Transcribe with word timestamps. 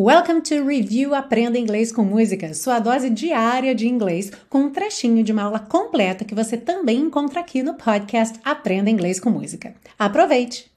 Welcome 0.00 0.42
to 0.42 0.64
Review 0.64 1.12
Aprenda 1.12 1.58
Inglês 1.58 1.90
com 1.90 2.04
Música, 2.04 2.54
sua 2.54 2.78
dose 2.78 3.10
diária 3.10 3.74
de 3.74 3.88
inglês, 3.88 4.30
com 4.48 4.60
um 4.60 4.70
trechinho 4.70 5.24
de 5.24 5.32
uma 5.32 5.42
aula 5.42 5.58
completa 5.58 6.24
que 6.24 6.36
você 6.36 6.56
também 6.56 7.00
encontra 7.00 7.40
aqui 7.40 7.64
no 7.64 7.74
podcast 7.74 8.38
Aprenda 8.44 8.88
Inglês 8.88 9.18
com 9.18 9.28
Música. 9.28 9.74
Aproveite! 9.98 10.70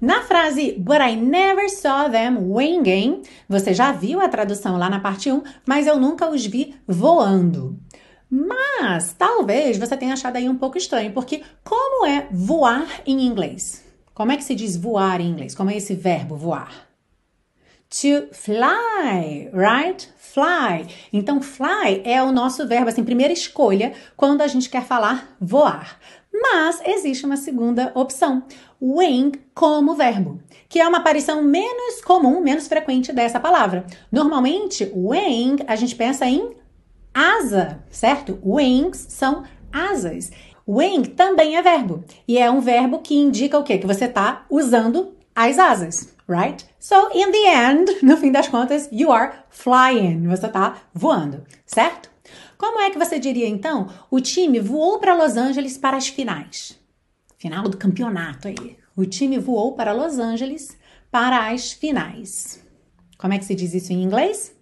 Na 0.00 0.22
frase 0.22 0.72
But 0.72 0.96
I 1.02 1.14
never 1.14 1.70
saw 1.70 2.10
them 2.10 2.52
winging, 2.52 3.22
você 3.48 3.72
já 3.72 3.92
viu 3.92 4.20
a 4.20 4.28
tradução 4.28 4.76
lá 4.76 4.90
na 4.90 4.98
parte 4.98 5.30
1, 5.30 5.44
mas 5.64 5.86
eu 5.86 5.96
nunca 5.96 6.28
os 6.28 6.44
vi 6.44 6.74
voando. 6.84 7.78
Mas 8.28 9.14
talvez 9.16 9.78
você 9.78 9.96
tenha 9.96 10.14
achado 10.14 10.34
aí 10.34 10.48
um 10.48 10.58
pouco 10.58 10.76
estranho, 10.76 11.12
porque 11.12 11.44
como 11.62 12.04
é 12.04 12.26
voar 12.32 12.88
em 13.06 13.24
inglês? 13.24 13.84
Como 14.12 14.32
é 14.32 14.36
que 14.36 14.42
se 14.42 14.56
diz 14.56 14.76
voar 14.76 15.20
em 15.20 15.30
inglês? 15.30 15.54
Como 15.54 15.70
é 15.70 15.76
esse 15.76 15.94
verbo 15.94 16.34
voar? 16.34 16.85
To 17.90 18.28
fly, 18.32 19.48
right? 19.52 20.08
Fly. 20.16 20.86
Então, 21.12 21.40
fly 21.40 22.02
é 22.04 22.22
o 22.22 22.32
nosso 22.32 22.66
verbo, 22.66 22.88
assim, 22.88 23.04
primeira 23.04 23.32
escolha 23.32 23.92
quando 24.16 24.42
a 24.42 24.46
gente 24.46 24.68
quer 24.68 24.84
falar 24.84 25.36
voar. 25.40 25.98
Mas 26.32 26.82
existe 26.84 27.24
uma 27.24 27.36
segunda 27.36 27.92
opção, 27.94 28.42
wing 28.80 29.32
como 29.54 29.94
verbo, 29.94 30.38
que 30.68 30.78
é 30.78 30.86
uma 30.86 30.98
aparição 30.98 31.42
menos 31.42 32.02
comum, 32.02 32.40
menos 32.40 32.68
frequente 32.68 33.12
dessa 33.12 33.40
palavra. 33.40 33.86
Normalmente, 34.12 34.90
wing 34.94 35.64
a 35.66 35.76
gente 35.76 35.94
pensa 35.94 36.26
em 36.26 36.54
asa, 37.14 37.82
certo? 37.90 38.38
Wings 38.44 39.06
são 39.08 39.44
asas. 39.72 40.30
Wing 40.68 41.04
também 41.10 41.56
é 41.56 41.62
verbo 41.62 42.04
e 42.28 42.36
é 42.36 42.50
um 42.50 42.60
verbo 42.60 42.98
que 42.98 43.14
indica 43.14 43.58
o 43.58 43.62
quê? 43.62 43.78
Que 43.78 43.86
você 43.86 44.04
está 44.04 44.44
usando 44.50 45.14
as 45.34 45.58
asas 45.58 46.15
right? 46.28 46.64
So, 46.78 47.10
in 47.14 47.30
the 47.30 47.46
end, 47.48 47.88
no 48.02 48.16
fim 48.16 48.32
das 48.32 48.48
contas, 48.48 48.88
you 48.90 49.10
are 49.12 49.32
flying. 49.48 50.26
Você 50.28 50.48
tá 50.48 50.76
voando, 50.94 51.44
certo? 51.64 52.10
Como 52.58 52.80
é 52.80 52.90
que 52.90 52.98
você 52.98 53.18
diria 53.18 53.46
então? 53.46 53.88
O 54.10 54.20
time 54.20 54.60
voou 54.60 54.98
para 54.98 55.14
Los 55.14 55.36
Angeles 55.36 55.76
para 55.76 55.96
as 55.96 56.08
finais. 56.08 56.78
Final 57.38 57.68
do 57.68 57.76
campeonato 57.76 58.48
aí. 58.48 58.78
O 58.96 59.04
time 59.04 59.38
voou 59.38 59.74
para 59.74 59.92
Los 59.92 60.18
Angeles 60.18 60.76
para 61.10 61.50
as 61.50 61.72
finais. 61.72 62.62
Como 63.18 63.34
é 63.34 63.38
que 63.38 63.44
se 63.44 63.54
diz 63.54 63.74
isso 63.74 63.92
em 63.92 64.02
inglês? 64.02 64.54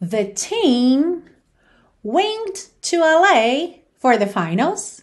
The 0.00 0.24
team 0.26 1.22
winged 2.02 2.70
to 2.82 3.00
LA 3.00 3.80
for 3.98 4.16
the 4.16 4.26
finals, 4.26 5.02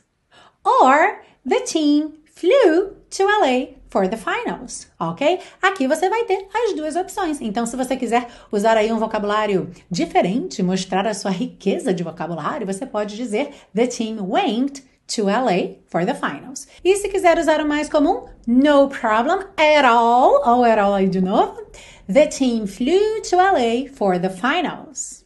or 0.63 1.21
the 1.47 1.61
team 1.61 2.13
flew 2.37 2.97
to 3.09 3.23
LA 3.23 3.75
for 3.89 4.09
the 4.09 4.17
finals, 4.17 4.87
ok? 4.99 5.39
Aqui 5.61 5.87
você 5.87 6.09
vai 6.09 6.25
ter 6.25 6.47
as 6.53 6.73
duas 6.73 6.95
opções. 6.97 7.39
Então, 7.39 7.65
se 7.65 7.77
você 7.77 7.95
quiser 7.95 8.27
usar 8.51 8.75
aí 8.75 8.91
um 8.91 8.99
vocabulário 8.99 9.71
diferente, 9.89 10.61
mostrar 10.61 11.07
a 11.07 11.13
sua 11.13 11.31
riqueza 11.31 11.93
de 11.93 12.03
vocabulário, 12.03 12.67
você 12.67 12.85
pode 12.85 13.15
dizer 13.15 13.51
The 13.73 13.87
team 13.87 14.17
went 14.19 14.81
to 15.15 15.23
LA 15.25 15.77
for 15.87 16.05
the 16.05 16.13
finals. 16.13 16.67
E 16.83 16.95
se 16.97 17.07
quiser 17.07 17.37
usar 17.37 17.61
o 17.61 17.67
mais 17.67 17.89
comum, 17.89 18.25
no 18.45 18.89
problem 18.89 19.45
at 19.55 19.85
all, 19.85 20.41
ou 20.45 20.65
at 20.65 20.77
all 20.77 20.93
aí 20.93 21.07
de 21.07 21.21
novo, 21.21 21.65
The 22.11 22.27
team 22.27 22.67
flew 22.67 23.21
to 23.29 23.37
LA 23.37 23.87
for 23.93 24.19
the 24.19 24.29
finals. 24.29 25.23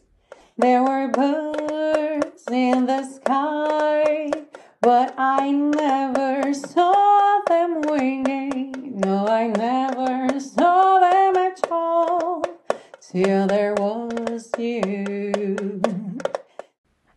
There 0.56 0.82
were 0.82 1.08
birds 1.08 2.44
in 2.52 2.86
the 2.86 3.02
sky, 3.02 4.30
but 4.80 5.12
I 5.18 5.52
never 5.52 6.54
saw 6.54 7.42
them 7.46 7.82
winging. 7.82 8.98
No, 9.04 9.26
I 9.26 9.48
never 9.48 10.40
saw 10.40 11.00
them 11.00 11.36
at 11.36 11.60
all 11.70 12.40
till 13.00 13.46
there 13.46 13.74
was 13.78 14.50
you. 14.58 15.60